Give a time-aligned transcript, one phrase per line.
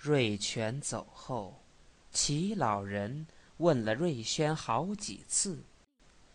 [0.00, 1.64] 瑞全走后，
[2.12, 5.64] 齐老人问了瑞轩好几次：“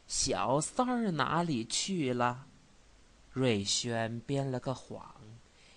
[0.06, 2.48] 小三儿哪里去了？”
[3.32, 5.16] 瑞轩编了个谎，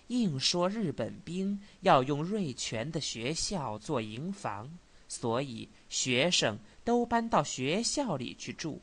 [0.07, 4.77] 硬说日本兵要用瑞全的学校做营房，
[5.07, 8.81] 所以学生都搬到学校里去住，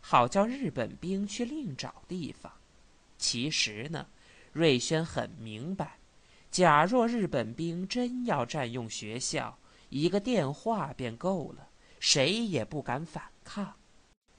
[0.00, 2.50] 好叫日本兵去另找地方。
[3.18, 4.06] 其实呢，
[4.52, 5.98] 瑞轩很明白，
[6.50, 11.68] 假若日本兵真要占用学校，一个电话便够了，
[12.00, 13.74] 谁也不敢反抗。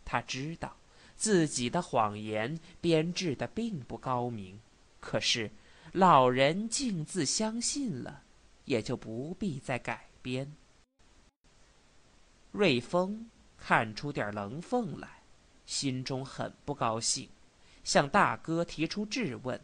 [0.03, 0.75] 他知道。
[1.19, 4.59] 自己的谎言编制的并不高明，
[4.99, 5.49] 可是
[5.93, 8.21] 老人竟自相信了，
[8.65, 10.53] 也就不必再改编。
[12.51, 15.23] 瑞丰看出点棱缝来，
[15.65, 17.27] 心中很不高兴，
[17.83, 19.59] 向大哥提出质问。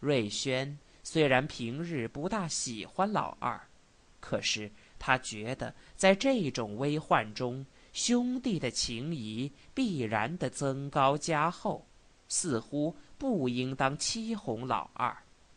[0.00, 3.60] 瑞轩虽然平日不大喜欢老二，
[4.20, 7.64] 可是他觉得在这种危患中。
[7.92, 11.86] 兄弟的情谊必然的增高加厚，
[12.26, 15.14] 似乎不应当欺哄老二，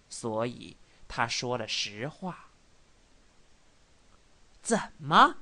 [0.09, 0.75] 所以
[1.07, 2.49] 他说了实话。
[4.61, 5.37] 怎么，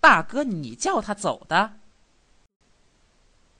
[0.00, 1.80] 大哥，你叫他走的？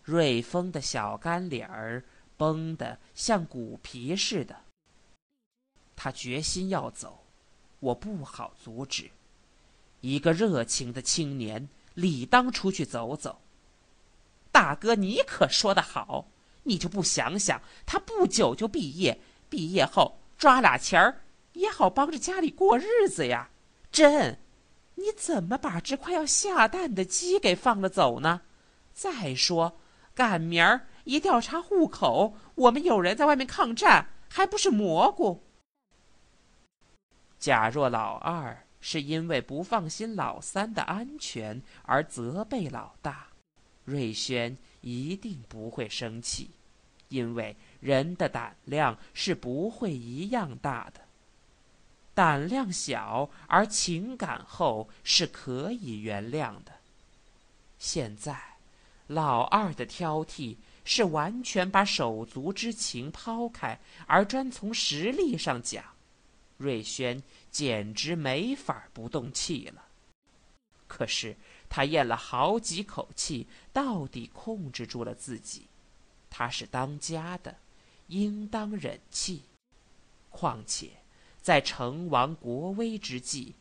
[0.03, 2.03] 瑞丰的小干脸儿
[2.39, 4.59] 绷得像骨皮似的。
[6.01, 7.25] 他决心要走，
[7.81, 9.11] 我不好阻止。
[10.01, 11.69] 一个热情的青年。
[11.95, 13.41] 理当出去走走。
[14.53, 16.29] 大哥，你可说得好，
[16.63, 21.23] 你就不想想，他不久就毕业，毕业后抓俩钱儿，
[21.55, 23.51] 也好帮着家里过日子呀。
[23.91, 24.39] 真，
[24.95, 28.43] 你怎么把这快要下蛋的鸡给放了走呢？
[28.95, 29.81] 再说，
[30.15, 35.43] 赶明儿一调查户口，我们有人在外面抗战，还不是蘑菇？
[37.39, 38.65] 假若老二。
[38.81, 43.27] 是因为不放心老三的安全而责备老大，
[43.85, 46.51] 瑞轩一定不会生气，
[47.09, 51.01] 因为人的胆量是不会一样大的。
[52.15, 56.71] 胆量小而情感厚是可以原谅的。
[57.81, 58.39] 现在，
[59.09, 65.85] 老二的挑剔是完全把手足之情抛开，而专从实力上讲。
[66.59, 69.87] 瑞轩简直没法不动气了，
[70.87, 71.37] 可是
[71.69, 75.67] 他咽了好几口气，到底控制住了自己。
[76.29, 77.57] 他是当家的，
[78.09, 79.45] 应当忍气。
[80.31, 80.91] 况且
[81.41, 83.55] 在成亡国危之际，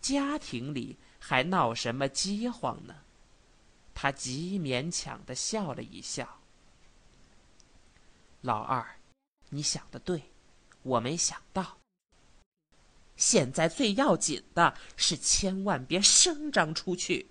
[0.00, 3.02] 家庭里还闹什么饥荒呢？
[3.94, 6.40] 他极勉强的笑了一笑
[8.40, 8.98] ：“老二，
[9.50, 10.22] 你想的对，
[10.82, 11.77] 我没想到。”
[13.18, 17.28] 现在最要紧的是千万别声张出去。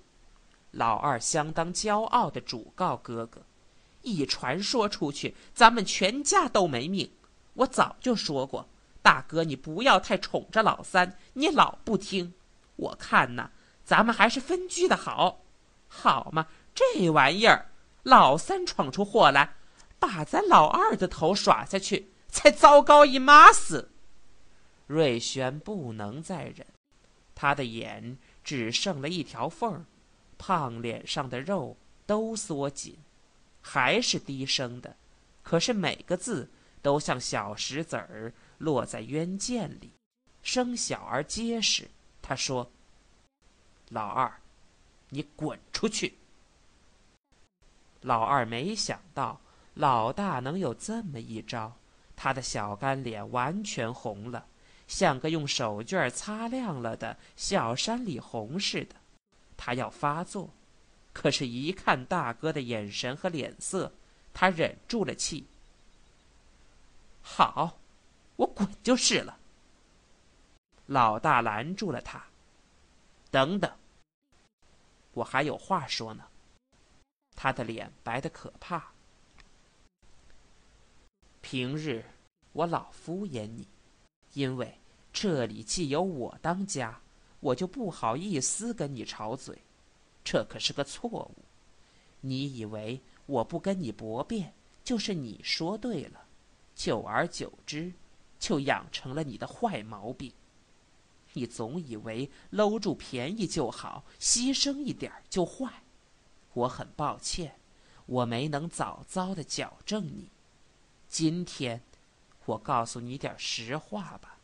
[0.72, 3.42] 老二相当骄傲的嘱告哥哥
[4.04, 7.10] ：“一传说出去，咱们全家都没命。
[7.54, 8.68] 我早就说过，
[9.02, 12.34] 大哥你不要太宠着老三，你老不听。
[12.76, 13.50] 我看呐，
[13.86, 15.40] 咱们还是分居的好，
[15.88, 16.48] 好嘛。
[16.76, 17.72] 这玩意儿，
[18.04, 19.56] 老三闯出祸来，
[19.98, 23.90] 把咱老二的头耍下去，才糟糕一码死。”
[24.88, 26.66] 瑞轩不能再忍，
[27.36, 29.86] 他的眼只剩了一条缝儿，
[30.38, 32.98] 胖脸上的肉都缩紧，
[33.62, 34.96] 还是低声的，
[35.44, 36.50] 可是每个字
[36.82, 39.92] 都像小石子儿落在渊剑里，
[40.42, 41.90] 声小而结实。
[42.22, 42.72] 他说
[43.90, 44.40] ：“老二，
[45.10, 46.18] 你滚出去！”
[48.02, 49.42] 老二没想到
[49.74, 51.78] 老大能有这么一招，
[52.16, 54.46] 他的小干脸完全红了。
[54.88, 58.96] 像个用手绢擦亮了的小山里红似的，
[59.56, 60.50] 他要发作，
[61.14, 63.92] 可是，一看大哥的眼神和脸色，
[64.34, 65.46] 他忍住了气。
[67.22, 67.78] 好，
[68.38, 69.38] 我滚就是了。
[70.86, 72.26] 老大拦住了他，
[73.30, 73.70] 等等，
[75.14, 76.24] 我还有话说呢。
[77.36, 78.92] 他的脸白的可怕。
[81.42, 82.06] 平日
[82.54, 83.68] 我老敷衍你。
[84.38, 84.78] 因为
[85.12, 87.02] 这里既有我当家，
[87.40, 89.64] 我就不好意思跟你吵嘴，
[90.24, 91.36] 这可是个错误。
[92.22, 94.54] 你以为我不跟你驳辩，
[94.84, 96.28] 就是你说对了，
[96.76, 97.92] 久而久之，
[98.38, 100.32] 就养成了你的坏毛病。
[101.34, 105.82] 你总以为搂住便宜就好，牺牲一点就坏。
[106.54, 107.56] 我很抱歉，
[108.06, 110.30] 我没能早早的矫正你。
[111.10, 111.82] 今天。
[112.48, 114.38] 我告诉你点实话吧，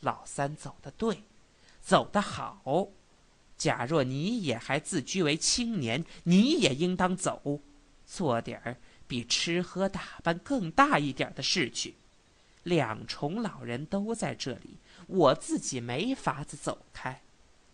[0.00, 1.22] 老三走的对，
[1.82, 2.88] 走得好。
[3.56, 7.60] 假若你也还自居为青年，你也应当走，
[8.06, 8.76] 做点儿
[9.06, 11.94] 比吃喝打扮更大一点的事去。
[12.62, 17.22] 两重老人都在这里，我自己没法子走开，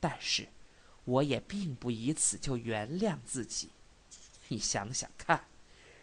[0.01, 0.49] 但是，
[1.05, 3.71] 我也并不以此就原谅自己。
[4.49, 5.45] 你想想看，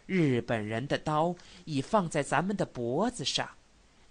[0.08, 3.46] 日本人的刀已放在咱们的脖子上，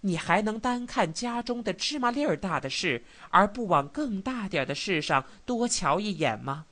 [0.02, 6.68] 你还能单看家中的芝麻粒儿大的事，而不往更大点的事上多瞧一眼吗？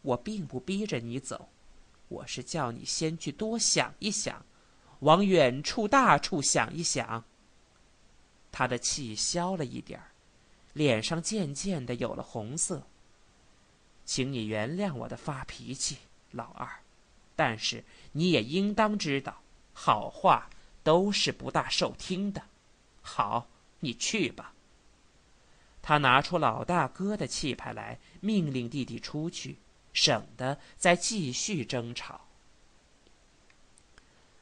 [0.00, 1.50] 我并不逼着你走，
[2.08, 4.42] 我是叫你先去多想一想。
[5.00, 7.22] 往远处、大处想一想。
[8.50, 10.08] 他的气消了一点儿，
[10.72, 12.86] 脸上渐渐的有了红色。
[14.06, 15.98] 请你原谅我的发脾气，
[16.30, 16.66] 老二，
[17.36, 19.42] 但是你也应当知道，
[19.72, 20.50] 好话
[20.82, 22.42] 都是不大受听的。
[23.02, 23.46] 好，
[23.80, 24.54] 你去吧。
[25.82, 29.58] 他拿出老大哥的气派来，命令弟弟出去，
[29.92, 32.22] 省得再继续争吵。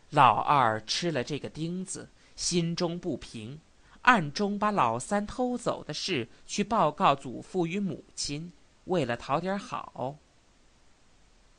[0.09, 3.61] 老二吃了这个钉子，心中不平，
[4.03, 8.53] 暗中把老三偷走的事去报告祖父与母亲，
[8.85, 10.17] 为了讨点好。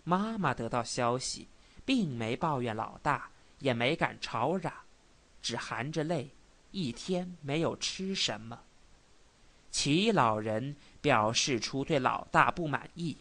[0.05, 1.49] 妈妈得到消息，
[1.83, 3.29] 并没抱怨老大，
[3.59, 4.71] 也没敢吵嚷，
[5.41, 6.31] 只含着泪，
[6.71, 8.61] 一天没有吃什么。
[9.71, 13.17] 齐老人表示出对老大不满意，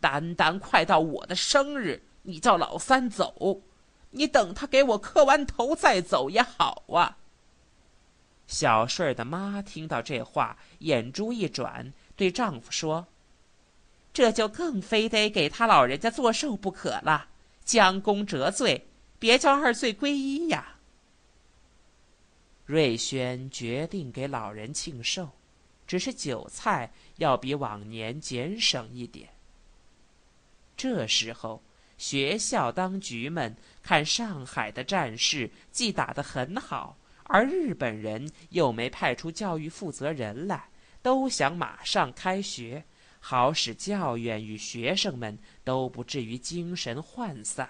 [0.00, 3.62] 单单快到我的生日，你叫老三走。
[4.10, 7.18] 你等他给我磕完头再走也好啊。
[8.46, 13.06] 小顺儿的妈听到这话，眼珠一转，对丈夫说
[14.18, 17.28] ：“这就更非得给他老人家做寿不可了，
[17.64, 20.74] 将功折罪，别叫二罪归一呀。”
[22.66, 25.28] 瑞轩决定给老人庆寿，
[25.86, 29.28] 只是酒菜要比往年减省一点。
[30.76, 31.62] 这时候。
[31.96, 40.68] 学校当局们看上海的战事既打得很好，而日本人又没派出教育负责人来，
[41.02, 42.84] 都想马上开学，
[43.20, 47.68] 好使教员与学生们都不至于精神涣散。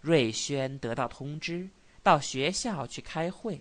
[0.00, 1.68] 瑞轩得到通知，
[2.02, 3.60] 到学校去开会，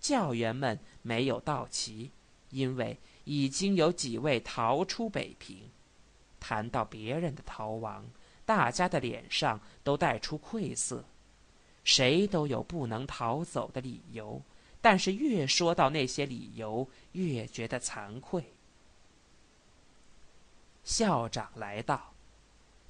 [0.00, 2.10] 教员们没有到齐，
[2.50, 5.68] 因为已经有几位逃出北平。
[6.40, 8.04] 谈到别人的逃亡。
[8.44, 11.04] 大家的脸上都带出愧色，
[11.84, 14.40] 谁都有不能逃走的理由，
[14.80, 18.42] 但是越说到那些理由，越觉得惭愧。
[20.88, 22.14] 校长来到，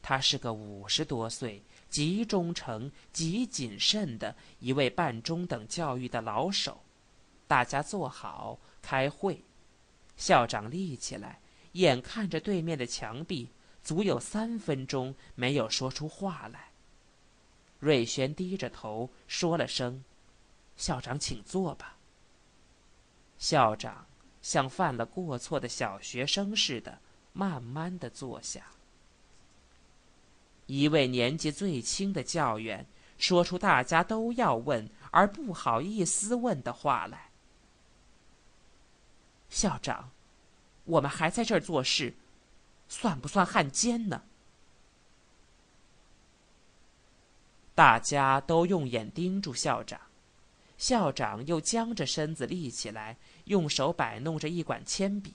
[0.01, 6.81] 他是个五十多岁、极忠诚、极谨慎的一位办中等教育的老手。
[7.49, 9.43] 大家坐好，开会。
[10.17, 11.41] 校长立起来，
[11.73, 13.51] 眼看着对面的墙壁。
[13.83, 16.69] 足有三分钟没有说出话来。
[17.81, 20.05] 瑞轩低着头说了声
[20.77, 21.97] ：“校长，请坐吧。”
[23.39, 24.07] 校长
[24.41, 27.01] 像犯了过错的小学生似的，
[27.39, 28.67] 慢慢的坐下。
[30.67, 32.85] 一位年纪最轻的教员
[33.17, 37.31] 说出大家都要问而不好意思问的话来
[39.49, 40.11] ：“校长，
[40.83, 42.15] 我们还在这儿做事。”
[42.91, 44.23] 算不算汉奸呢？
[47.75, 50.01] 大家都用眼盯住校长，
[50.77, 55.35] 校长又僵着身子立起来，用手摆弄着一管铅笔，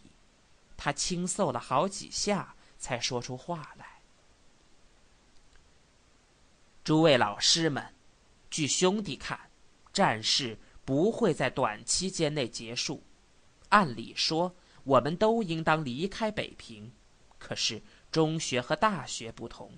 [0.84, 4.02] 他轻嗽了好几下，才说出话来
[6.84, 7.94] ：“诸位老师们，
[8.50, 9.40] 据兄弟看，
[9.94, 13.02] 战事不会在短期间内结束。
[13.70, 16.92] 按理说，我们都应当离开北平。”
[17.40, 19.72] 可是中学和大学不同，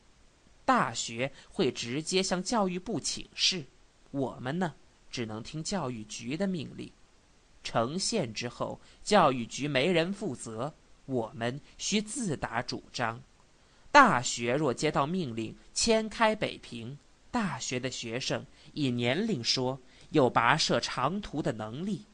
[0.65, 3.63] 大学会直接向教育部请示，
[4.09, 4.73] 我们呢
[5.11, 6.91] 只能听教育局的命令。
[7.61, 10.73] 成县之后，教育局没人负责，
[11.05, 13.21] 我们需自打主张。
[13.91, 16.97] 大学若接到命令迁开北平，
[17.31, 22.05] 大学的学生以年龄说有跋涉长途的能力，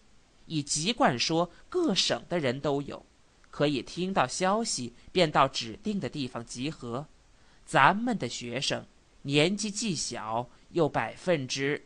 [0.46, 3.06] 以籍贯说各省的人都有。
[3.50, 7.06] 可以听到消息，便到指定的地方集合。
[7.66, 8.86] 咱们的学生
[9.24, 11.86] 年纪既小，又百分之……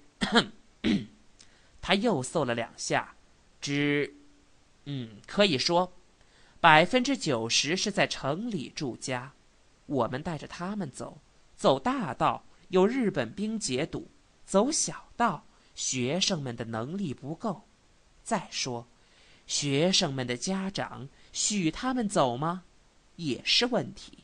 [1.82, 3.16] 他又嗽了两下，
[3.60, 4.14] 只……
[4.86, 5.92] 嗯，可以说，
[6.66, 9.34] 百分之九十是在城里住家。
[9.86, 11.22] 我们带着他们走，
[11.56, 14.10] 走大道有日本兵截堵，
[14.48, 15.46] 走小道
[15.76, 17.68] 学生们的能力不够。
[18.24, 18.88] 再说，
[19.46, 21.08] 学生们的家长。
[21.32, 22.64] 许他们走吗？
[23.18, 24.24] 也是问题。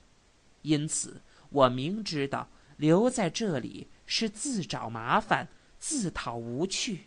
[0.63, 1.21] 因此，
[1.51, 7.05] 我明知道留在这里是自找麻烦、自讨无趣。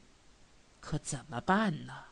[0.79, 2.04] 可怎么办呢？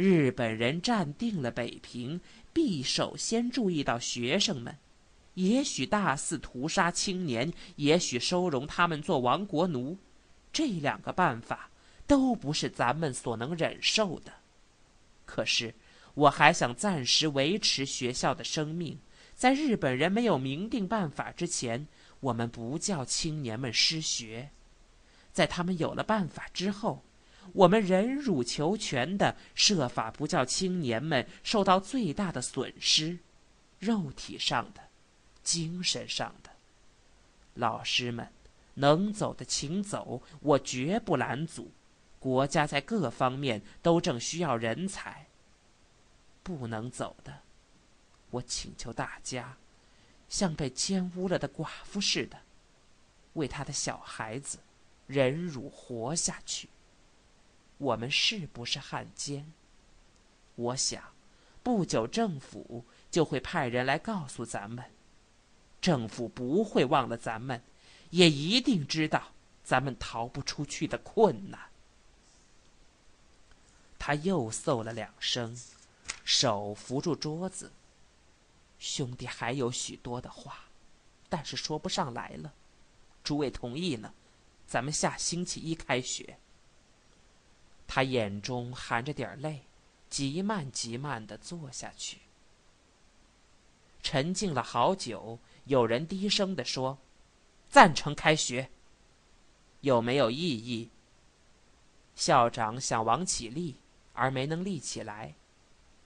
[0.00, 2.20] 日本人占定了北平，
[2.52, 4.78] 必首先注意到学生们。
[5.34, 9.98] 也许大肆屠杀青年，也许收容他们做亡国奴。
[10.52, 11.68] 这两个办法
[12.06, 14.34] 都不是咱们所能忍受的。
[15.26, 15.74] 可是，
[16.14, 19.00] 我还想暂时维持学校的生命。
[19.34, 21.88] 在日本人没有明定办法之前，
[22.20, 24.50] 我们不叫青年们失学；
[25.32, 27.02] 在他们有了办法之后，
[27.52, 33.18] 我们忍辱求全的设法不叫青年们受到最大的损失，
[33.78, 34.80] 肉体上的、
[35.42, 36.50] 精神上的。
[37.54, 38.28] 老师们
[38.74, 41.70] 能走的请走，我绝不拦阻。
[42.20, 45.26] 国家在各方面都正需要人才。
[46.42, 47.40] 不能走的。
[48.30, 49.56] 我请求大家，
[50.28, 52.38] 像被奸污了的寡妇似的，
[53.34, 54.58] 为他的小孩子
[55.06, 56.68] 忍辱活下去。
[57.78, 59.52] 我们是不是汉奸？
[60.56, 61.02] 我想，
[61.62, 64.84] 不久政府就会派人来告诉咱们。
[65.80, 67.62] 政府不会忘了咱们，
[68.10, 69.32] 也一定知道
[69.62, 71.70] 咱们逃不出去的困难。
[73.98, 75.56] 他又嗽了两声，
[76.24, 77.72] 手扶住桌子。
[78.78, 80.64] 兄弟还有许多的话，
[81.28, 82.52] 但是说不上来了。
[83.22, 84.12] 诸位同意呢？
[84.66, 86.38] 咱们下星期一开学。
[87.88, 89.64] 他眼中含着点泪，
[90.08, 92.18] 极慢极慢的坐下去。
[94.02, 96.98] 沉静了好久，有人低声的说
[97.68, 98.70] ：“赞成开学。”
[99.80, 100.90] 有没有异议？
[102.14, 103.76] 校长想王起立，
[104.12, 105.34] 而没能立起来。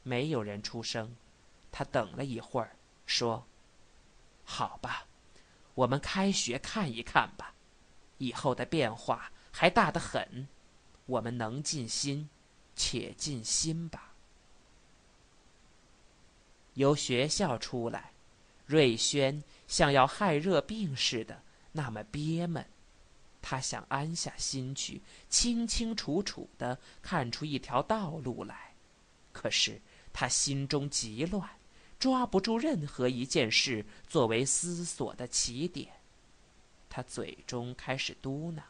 [0.02, 1.16] 没有人出声。
[1.70, 3.46] 他等了一会儿，说
[4.44, 5.06] ：“好吧，
[5.74, 7.54] 我们开学看一看吧。
[8.18, 10.46] 以后的变化还大得很，
[11.06, 12.28] 我们能尽心，
[12.75, 14.14] 且尽心吧。”
[16.75, 18.12] 由学校出来，
[18.66, 21.42] 瑞轩像要害热病似的，
[21.73, 22.64] 那么憋闷。
[23.42, 28.73] 他想安下心去，清清楚楚的看出一条道路来，
[29.32, 29.80] 可是
[30.12, 31.49] 他心中极乱。
[31.99, 35.88] 抓不住任何一件事作为思索的起点，
[36.88, 38.61] 他嘴中开始嘟囔，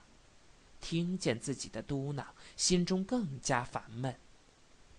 [0.83, 4.15] 听见自己的嘟囔，心中更加烦闷。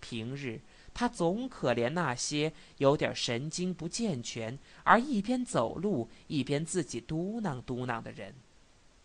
[0.00, 0.60] 平日
[0.92, 8.34] 他总可怜那些有点神经不健全而一边走路一边自己嘟囔嘟囔的人，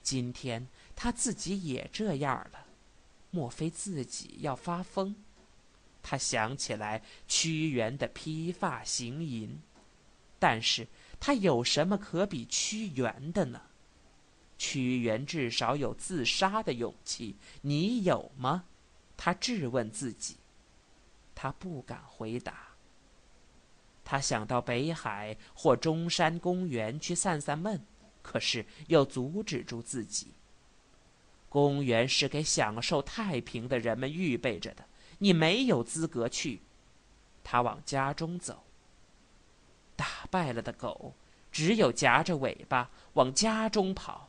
[0.02, 2.66] 今天他自己也这样了，
[3.32, 5.16] 莫非自己要发疯？
[6.02, 9.62] 他想起来屈原的披发行吟，
[10.38, 10.88] 但是
[11.20, 13.62] 他有什么可比屈原的呢？
[14.60, 18.66] 屈原至少有自杀的勇气，你有吗？
[19.18, 20.36] 他质问自己。
[21.34, 22.68] 他不敢回答。
[24.04, 27.82] 他想到北海或中山公园去散散闷，
[28.22, 30.34] 可是又阻止住自己。
[31.48, 34.86] 公园是给享受太平的人们预备着的。
[35.20, 36.62] 你没有资格去。
[37.44, 38.66] 他往家中走。
[39.96, 41.14] 打败了的狗，
[41.52, 44.29] 只有夹着尾巴往家中跑，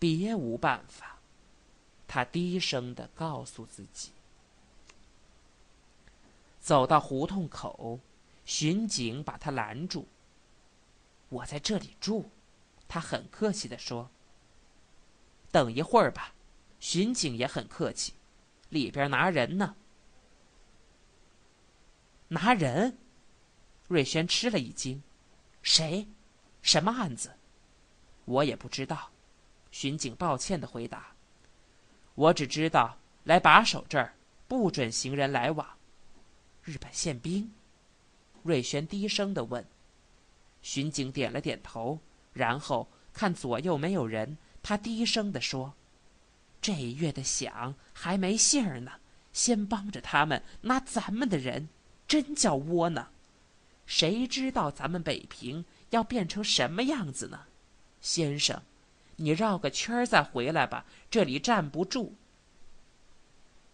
[0.00, 1.18] 别无办法。
[2.08, 4.10] 他低声的告诉自己。
[6.58, 8.00] 走到胡同口，
[8.44, 10.08] 巡警把他拦住。
[11.28, 12.28] 我在这里住，
[12.88, 14.10] 他很客气的说。
[15.52, 16.34] 等一会儿吧，
[16.80, 18.14] 巡警也很客气，
[18.68, 19.76] 里边拿人呢。
[22.28, 22.98] 拿人，
[23.86, 25.02] 瑞轩吃了一惊，
[25.62, 26.08] 谁？
[26.62, 27.36] 什么案子？
[28.24, 29.10] 我也不知道。
[29.70, 31.14] 巡警抱歉的回答。
[32.14, 34.14] 我只知道来把守这儿，
[34.48, 35.66] 不准行人来往。
[36.62, 37.52] 日本宪兵？
[38.42, 39.64] 瑞轩低声的问。
[40.62, 41.98] 巡警点了点头，
[42.32, 45.74] 然后看左右没有人，他低声的说
[46.60, 48.92] ：“这月的饷还没信儿呢，
[49.32, 51.68] 先帮着他们拿咱们的人。”
[52.06, 53.12] 真叫窝囊！
[53.86, 57.46] 谁知道咱们北平要变成什么样子呢？
[58.00, 58.60] 先生，
[59.22, 62.14] 你绕个圈儿再回来吧，这里站不住。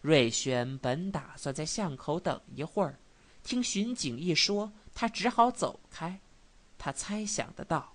[0.01, 2.99] 瑞轩本打算在巷口等一会儿，
[3.43, 6.19] 听巡警一说，他只好走开。
[6.77, 7.93] 他猜想得到，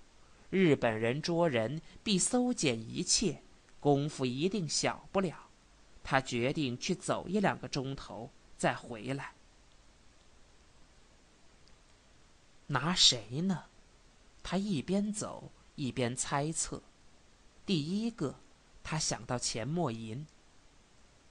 [0.48, 3.42] 日本人捉人必搜检一切，
[3.80, 5.36] 功夫一定小不了。
[6.02, 9.32] 他决定去走一两个钟头，再回来。
[12.68, 13.64] 拿谁呢？
[14.42, 16.82] 他一边走一边猜测。
[17.72, 18.38] 第一个，
[18.84, 20.26] 他想到钱默吟。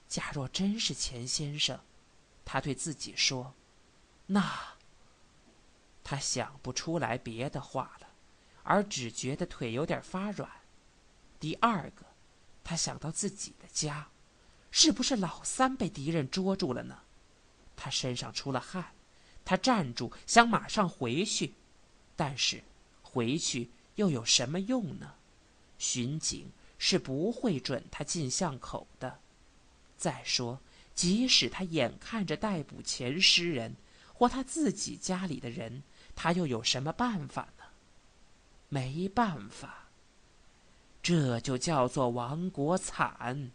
[0.08, 1.78] 假若真是钱先生，
[2.44, 3.54] 他对自己说
[4.26, 4.74] ：“那……”
[6.02, 8.08] 他想不出来别的话了，
[8.64, 10.50] 而只觉得腿有点发软。
[11.38, 12.06] 第二个，
[12.64, 14.08] 他想到自己的家，
[14.72, 17.02] 是不是老三被敌人捉住了呢？
[17.76, 18.96] 他身上出了汗，
[19.44, 21.54] 他站住想马上回去，
[22.16, 22.64] 但是
[23.00, 25.14] 回去又有什么用呢？
[25.82, 26.48] 巡警
[26.78, 29.18] 是不会准他进巷口的。
[29.96, 30.60] 再说，
[30.94, 33.74] 即使他眼看着逮捕前诗人
[34.14, 35.82] 或他自己家里的人，
[36.14, 37.64] 他又有什么办法呢？
[38.68, 39.88] 没办法。
[41.02, 43.50] 这就叫做亡国惨，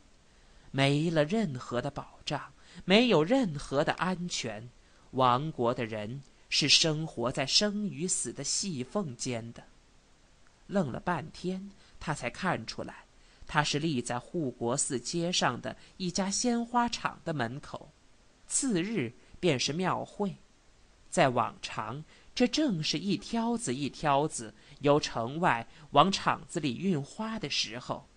[0.72, 2.52] 没了任何的保障，
[2.84, 4.70] 没有任何的安全。
[5.12, 9.64] 亡国的人是生活在生与死的细缝间的。
[10.68, 13.06] 愣了半天，他才看出来。
[13.46, 17.92] 他是立在护国寺街上的一家鲜花厂的门口，
[18.46, 20.36] 次日便是庙会。
[21.10, 22.04] 在往常，
[22.36, 28.10] 这正是一挑子一挑子由城外往厂子里运花的时候，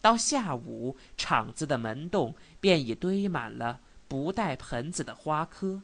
[0.00, 5.82] 到下午，厂子的门洞便已堆满了不带盆子的花科，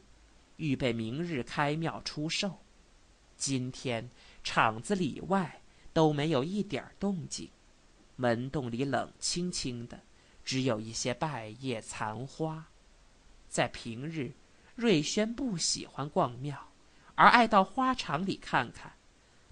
[0.56, 2.58] 预备明日开庙出售。
[3.36, 4.10] 今天，
[4.42, 5.59] 厂子里外
[5.92, 7.48] 都没有一点动静。
[8.16, 9.98] 门洞里冷清清的，
[10.44, 12.66] 只有一些败叶残花。
[13.48, 14.32] 在平日，
[14.74, 16.68] 瑞轩不喜欢逛庙，
[17.14, 18.92] 而爱到花场里看看。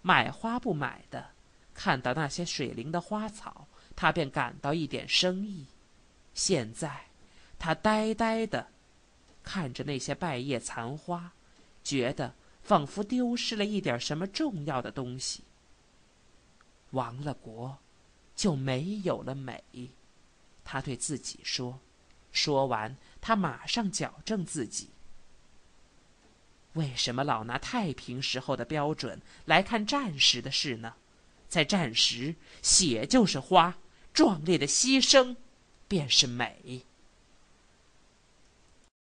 [0.02, 1.30] 买花不买的，
[1.74, 3.66] 看到那些水灵的花草，
[3.96, 5.66] 他便感到一点生意。
[6.34, 7.06] 现在，
[7.58, 8.68] 他呆呆的
[9.42, 11.32] 看着那些败叶残花，
[11.82, 15.42] 觉得仿佛丢失了一点什么重要的东西。
[16.90, 17.78] 亡了国。
[18.36, 19.64] 就没有了美，
[20.62, 21.80] 他对自己说。
[22.30, 24.90] 说完，他马上矫正自己。
[26.74, 30.94] 为什么老拿太平时候的标准来看战时的事呢？
[31.48, 33.76] 在战时，血就是花，
[34.12, 35.34] 壮烈的牺牲
[35.88, 36.86] 便是美。